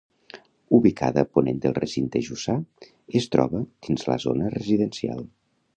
[0.77, 2.57] Ubicada a ponent del recinte jussà,
[3.21, 5.27] es troba dins la zona residencial.